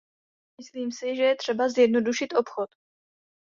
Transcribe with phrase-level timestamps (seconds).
[0.57, 2.69] Myslím si, že je třeba zjednodušit obchod.